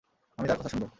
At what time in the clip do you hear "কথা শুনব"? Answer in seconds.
0.57-0.85